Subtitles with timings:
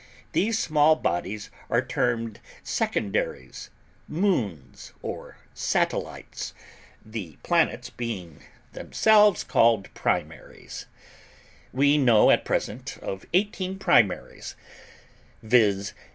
[0.31, 3.69] These small bodies are termed secondaries,
[4.07, 6.55] moons or satellites
[7.05, 7.91] the planets
[8.73, 10.87] themselves being called primaries.
[11.71, 14.55] We know at present of eighteen primaries,
[15.43, 15.93] viz.